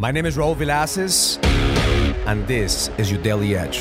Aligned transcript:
My 0.00 0.12
name 0.12 0.26
is 0.26 0.36
Raul 0.36 0.54
Villacis, 0.54 1.44
and 2.24 2.46
this 2.46 2.88
is 2.98 3.10
your 3.10 3.20
Daily 3.20 3.56
Edge. 3.56 3.78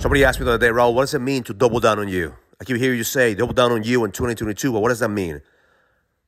Somebody 0.00 0.22
asked 0.22 0.38
me 0.38 0.44
the 0.44 0.52
other 0.52 0.64
day, 0.68 0.72
Raul, 0.72 0.94
what 0.94 1.02
does 1.02 1.14
it 1.14 1.18
mean 1.18 1.42
to 1.42 1.52
double 1.52 1.80
down 1.80 1.98
on 1.98 2.06
you? 2.06 2.32
I 2.60 2.64
keep 2.64 2.76
hearing 2.76 2.96
you 2.96 3.02
say 3.02 3.34
double 3.34 3.54
down 3.54 3.72
on 3.72 3.82
you 3.82 4.04
in 4.04 4.12
2022, 4.12 4.72
but 4.72 4.78
what 4.78 4.90
does 4.90 5.00
that 5.00 5.08
mean? 5.08 5.42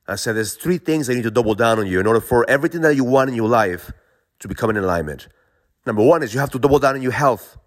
I 0.05 0.17
said 0.17 0.35
there's 0.35 0.55
three 0.55 0.79
things 0.79 1.07
that 1.07 1.13
you 1.13 1.19
need 1.19 1.23
to 1.23 1.31
double 1.31 1.55
down 1.55 1.79
on 1.79 1.87
you 1.87 2.01
in 2.01 2.07
order 2.07 2.19
for 2.19 2.45
everything 2.49 2.81
that 2.81 2.97
you 2.97 3.05
want 3.05 3.29
in 3.29 3.35
your 3.37 3.47
life 3.47 3.89
to 4.39 4.49
become 4.49 4.69
in 4.71 4.75
alignment. 4.75 5.29
Number 5.85 6.03
one 6.03 6.23
is 6.23 6.33
you 6.33 6.41
have 6.41 6.51
to 6.51 6.59
double 6.59 6.79
down 6.79 6.95
on 6.95 7.01
your 7.01 7.13
health. 7.13 7.57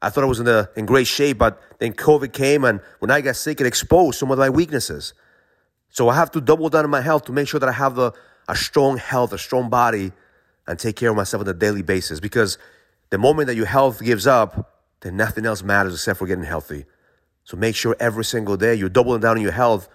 I 0.00 0.10
thought 0.10 0.22
I 0.22 0.28
was 0.28 0.38
in, 0.38 0.46
the, 0.46 0.70
in 0.76 0.86
great 0.86 1.08
shape, 1.08 1.38
but 1.38 1.60
then 1.80 1.92
COVID 1.92 2.32
came, 2.32 2.62
and 2.62 2.80
when 3.00 3.10
I 3.10 3.20
got 3.20 3.34
sick, 3.34 3.60
it 3.60 3.66
exposed 3.66 4.20
some 4.20 4.30
of 4.30 4.38
my 4.38 4.48
weaknesses. 4.48 5.12
So 5.92 6.08
I 6.08 6.14
have 6.14 6.30
to 6.32 6.40
double 6.40 6.70
down 6.70 6.84
on 6.84 6.90
my 6.90 7.02
health 7.02 7.26
to 7.26 7.32
make 7.32 7.46
sure 7.46 7.60
that 7.60 7.68
I 7.68 7.72
have 7.72 7.94
the, 7.94 8.12
a 8.48 8.56
strong 8.56 8.96
health, 8.96 9.34
a 9.34 9.38
strong 9.38 9.68
body, 9.68 10.10
and 10.66 10.78
take 10.78 10.96
care 10.96 11.10
of 11.10 11.16
myself 11.16 11.42
on 11.42 11.48
a 11.48 11.54
daily 11.54 11.82
basis. 11.82 12.18
Because 12.18 12.56
the 13.10 13.18
moment 13.18 13.48
that 13.48 13.56
your 13.56 13.66
health 13.66 14.00
gives 14.02 14.26
up, 14.26 14.80
then 15.02 15.18
nothing 15.18 15.44
else 15.44 15.62
matters 15.62 15.92
except 15.92 16.18
for 16.18 16.26
getting 16.26 16.44
healthy. 16.44 16.86
So 17.44 17.58
make 17.58 17.76
sure 17.76 17.94
every 18.00 18.24
single 18.24 18.56
day 18.56 18.74
you're 18.74 18.88
doubling 18.88 19.20
down 19.20 19.36
on 19.36 19.42
your 19.42 19.52
health 19.52 19.90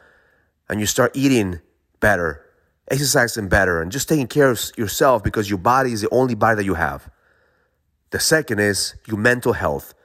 and 0.69 0.79
you 0.79 0.85
start 0.85 1.17
eating 1.17 1.61
better, 1.99 2.45
exercising 2.91 3.49
better, 3.49 3.81
and 3.81 3.91
just 3.91 4.07
taking 4.07 4.27
care 4.27 4.51
of 4.51 4.61
yourself 4.77 5.23
because 5.23 5.49
your 5.49 5.57
body 5.57 5.93
is 5.93 6.01
the 6.01 6.09
only 6.11 6.35
body 6.35 6.57
that 6.57 6.65
you 6.65 6.75
have. 6.75 7.09
The 8.11 8.19
second 8.19 8.59
is 8.59 8.93
your 9.07 9.17
mental 9.17 9.53
health. 9.53 9.95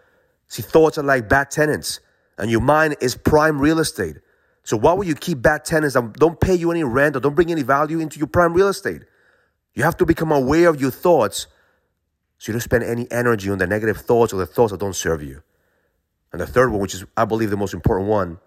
See, 0.48 0.62
thoughts 0.62 0.97
are 0.97 1.02
like 1.02 1.28
bad 1.28 1.50
tenants, 1.50 2.00
and 2.38 2.50
your 2.50 2.62
mind 2.62 2.97
is 3.02 3.14
prime 3.14 3.61
real 3.61 3.78
estate. 3.78 4.16
So 4.64 4.76
why 4.76 4.92
would 4.92 5.06
you 5.06 5.14
keep 5.14 5.42
bad 5.42 5.64
tenants 5.64 5.94
that 5.94 6.12
don't 6.14 6.40
pay 6.40 6.54
you 6.54 6.70
any 6.70 6.84
rent 6.84 7.16
or 7.16 7.20
don't 7.20 7.34
bring 7.34 7.50
any 7.50 7.62
value 7.62 7.98
into 7.98 8.18
your 8.18 8.28
prime 8.28 8.54
real 8.54 8.68
estate? 8.68 9.02
You 9.74 9.82
have 9.82 9.96
to 9.98 10.06
become 10.06 10.30
aware 10.30 10.68
of 10.68 10.80
your 10.80 10.90
thoughts 10.90 11.46
so 12.38 12.50
you 12.50 12.54
don't 12.54 12.60
spend 12.60 12.84
any 12.84 13.10
energy 13.10 13.50
on 13.50 13.58
the 13.58 13.66
negative 13.66 13.98
thoughts 13.98 14.32
or 14.32 14.36
the 14.36 14.46
thoughts 14.46 14.72
that 14.72 14.80
don't 14.80 14.96
serve 14.96 15.22
you. 15.22 15.42
And 16.32 16.41
the 16.41 16.46
third 16.46 16.70
one, 16.70 16.80
which 16.80 16.94
is, 16.94 17.04
I 17.16 17.24
believe, 17.24 17.50
the 17.50 17.56
most 17.56 17.74
important 17.74 18.08
one, 18.08 18.38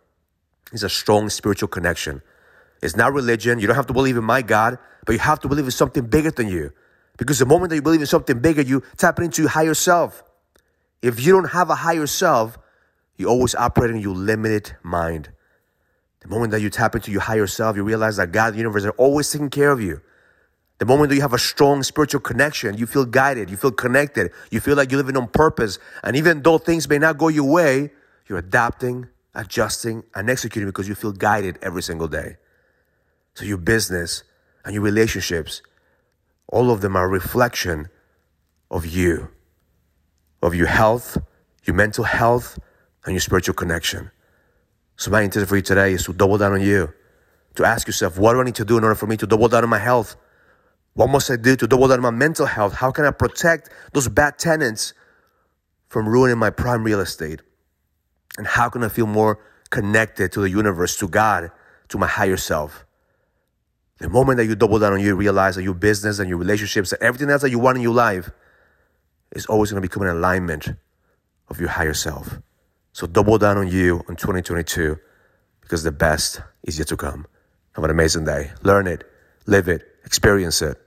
is 0.72 0.84
a 0.84 0.90
strong 0.90 1.30
spiritual 1.30 1.68
connection. 1.68 2.22
It's 2.82 2.96
not 2.96 3.14
religion. 3.14 3.60
You 3.60 3.68
don't 3.68 3.76
have 3.76 3.88
to 3.88 3.94
believe 3.94 4.18
in 4.18 4.24
my 4.24 4.42
God, 4.42 4.78
but 5.06 5.14
you 5.14 5.20
have 5.20 5.40
to 5.42 5.48
believe 5.48 5.66
in 5.66 5.72
something 5.72 6.06
bigger 6.06 6.32
than 6.32 6.48
you. 6.48 6.72
Because 7.18 7.40
the 7.40 7.46
moment 7.46 7.70
that 7.70 7.76
you 7.76 7.82
believe 7.82 8.02
in 8.02 8.08
something 8.08 8.40
bigger, 8.40 8.62
you 8.62 8.84
tap 8.98 9.20
into 9.20 9.44
your 9.44 9.50
higher 9.50 9.74
self. 9.74 10.24
If 11.02 11.26
you 11.26 11.34
don't 11.34 11.52
have 11.52 11.70
a 11.70 11.76
higher 11.76 12.08
self, 12.08 12.58
you 13.18 13.28
always 13.28 13.56
operate 13.56 13.92
in 13.92 13.98
your 13.98 14.16
limited 14.16 14.76
mind. 14.84 15.30
The 16.26 16.32
moment 16.32 16.50
that 16.54 16.62
you 16.62 16.72
tap 16.72 16.96
into 16.96 17.12
your 17.12 17.22
higher 17.22 17.46
self, 17.46 17.76
you 17.76 17.84
realize 17.84 18.18
that 18.18 18.32
God, 18.32 18.56
the 18.56 18.58
universe, 18.58 18.84
are 18.84 18.90
always 18.98 19.30
taking 19.30 19.52
care 19.52 19.70
of 19.70 19.80
you. 19.80 20.02
The 20.80 20.86
moment 20.86 21.10
that 21.10 21.16
you 21.16 21.22
have 21.22 21.34
a 21.34 21.38
strong 21.38 21.84
spiritual 21.84 22.20
connection, 22.20 22.76
you 22.80 22.88
feel 22.88 23.06
guided, 23.06 23.52
you 23.52 23.58
feel 23.58 23.72
connected, 23.72 24.32
you 24.50 24.60
feel 24.60 24.76
like 24.76 24.90
you're 24.90 24.98
living 25.00 25.18
on 25.18 25.28
purpose. 25.28 25.78
And 26.04 26.16
even 26.16 26.42
though 26.42 26.58
things 26.58 26.90
may 26.90 26.98
not 26.98 27.20
go 27.20 27.28
your 27.28 27.44
way, 27.44 27.92
you're 28.28 28.40
adapting, 28.40 29.08
adjusting, 29.36 30.04
and 30.16 30.28
executing 30.28 30.68
because 30.68 30.88
you 30.88 30.96
feel 30.96 31.12
guided 31.12 31.60
every 31.62 31.84
single 31.84 32.08
day. 32.08 32.38
So 33.36 33.46
your 33.46 33.60
business 33.60 34.24
and 34.66 34.74
your 34.74 34.82
relationships, 34.82 35.62
all 36.48 36.72
of 36.72 36.82
them 36.82 36.96
are 36.96 37.06
a 37.06 37.08
reflection 37.08 37.88
of 38.72 38.88
you, 38.88 39.30
of 40.42 40.56
your 40.56 40.68
health, 40.68 41.20
your 41.66 41.76
mental 41.76 42.04
health, 42.04 42.58
and 43.06 43.14
your 43.14 43.22
spiritual 43.22 43.54
connection. 43.54 44.10
So 44.98 45.12
my 45.12 45.22
intention 45.22 45.48
for 45.48 45.56
you 45.56 45.62
today 45.62 45.94
is 45.94 46.06
to 46.06 46.14
double 46.14 46.38
down 46.38 46.54
on 46.54 46.62
you, 46.62 46.94
to 47.56 47.66
ask 47.66 47.88
yourself, 47.88 48.18
what 48.18 48.34
do 48.34 48.42
I 48.42 48.44
need 48.44 48.56
to 48.56 48.66
do 48.66 48.78
in 48.78 48.84
order 48.84 48.96
for 48.96 49.08
me 49.08 49.18
to 49.18 49.28
double 49.28 49.48
down 49.48 49.64
on 49.64 49.70
my 49.70 49.80
health? 49.80 50.16
What 50.94 51.10
must 51.10 51.30
I 51.30 51.36
do 51.36 51.56
to 51.58 51.68
double 51.68 51.88
down 51.88 51.98
on 51.98 52.04
my 52.04 52.12
mental 52.12 52.46
health? 52.46 52.74
How 52.74 52.92
can 52.92 53.06
I 53.06 53.12
protect 53.12 53.70
those 53.94 54.08
bad 54.08 54.40
tenants 54.40 54.94
from 55.90 56.08
ruining 56.08 56.38
my 56.38 56.50
prime 56.50 56.84
real 56.84 57.02
estate? 57.02 57.42
And 58.38 58.48
how 58.48 58.70
can 58.70 58.84
I 58.84 58.90
feel 58.90 59.08
more 59.08 59.40
connected 59.70 60.32
to 60.34 60.42
the 60.42 60.50
universe, 60.50 60.98
to 60.98 61.08
God, 61.08 61.52
to 61.90 61.98
my 61.98 62.08
higher 62.08 62.38
self? 62.38 62.86
The 64.00 64.10
moment 64.10 64.38
that 64.38 64.46
you 64.46 64.56
double 64.56 64.80
down 64.80 64.94
on 64.94 65.02
you, 65.02 65.16
realize 65.16 65.56
that 65.56 65.64
your 65.64 65.74
business 65.74 66.20
and 66.20 66.28
your 66.30 66.38
relationships 66.38 66.92
and 66.92 67.02
everything 67.02 67.30
else 67.30 67.42
that 67.42 67.50
you 67.50 67.60
want 67.60 67.78
in 67.78 67.84
your 67.84 67.94
life 67.94 68.30
is 69.32 69.46
always 69.46 69.72
going 69.72 69.82
to 69.82 69.88
become 69.88 70.04
an 70.04 70.10
alignment 70.10 70.70
of 71.50 71.60
your 71.60 71.70
higher 71.70 71.94
self. 71.94 72.40
So 72.96 73.06
double 73.08 73.38
down 73.38 73.58
on 73.58 73.68
you 73.68 74.06
in 74.08 74.16
2022 74.16 74.98
because 75.60 75.84
the 75.84 75.92
best 75.92 76.40
is 76.64 76.80
yet 76.80 76.88
to 76.88 76.96
come. 76.96 77.28
Have 77.74 77.84
an 77.84 77.92
amazing 77.92 78.24
day. 78.24 78.52
Learn 78.64 78.88
it, 78.88 79.04
live 79.48 79.68
it, 79.68 79.82
experience 80.06 80.62
it. 80.62 80.78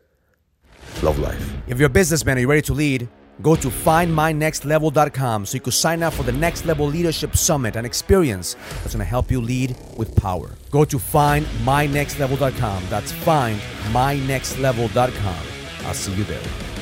Love 1.02 1.18
life. 1.18 1.52
If 1.66 1.78
you're 1.78 1.88
a 1.88 1.90
businessman 1.90 2.38
and 2.38 2.40
you're 2.40 2.48
ready 2.48 2.62
to 2.62 2.72
lead, 2.72 3.10
go 3.42 3.54
to 3.56 3.68
findmynextlevel.com 3.68 5.44
so 5.44 5.54
you 5.54 5.60
can 5.60 5.70
sign 5.70 6.02
up 6.02 6.14
for 6.14 6.22
the 6.22 6.32
Next 6.32 6.64
Level 6.64 6.86
Leadership 6.86 7.36
Summit, 7.36 7.76
an 7.76 7.84
experience 7.84 8.54
that's 8.54 8.94
going 8.94 9.00
to 9.00 9.04
help 9.04 9.30
you 9.30 9.42
lead 9.42 9.76
with 9.98 10.16
power. 10.16 10.52
Go 10.70 10.86
to 10.86 10.96
findmynextlevel.com. 10.96 12.84
That's 12.88 13.12
findmynextlevel.com. 13.12 15.46
I'll 15.84 15.92
see 15.92 16.14
you 16.14 16.24
there. 16.24 16.77